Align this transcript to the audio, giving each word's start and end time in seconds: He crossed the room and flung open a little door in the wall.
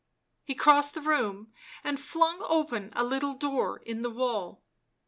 He 0.43 0.55
crossed 0.55 0.95
the 0.95 1.01
room 1.01 1.53
and 1.83 1.99
flung 1.99 2.43
open 2.49 2.91
a 2.95 3.03
little 3.03 3.35
door 3.35 3.83
in 3.85 4.01
the 4.01 4.09
wall. 4.09 4.63